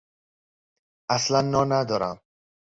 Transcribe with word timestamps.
اصلا 1.15 1.41
نا 1.51 1.61
ندارم. 1.69 2.17